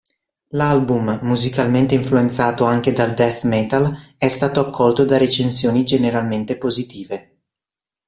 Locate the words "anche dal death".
2.65-3.43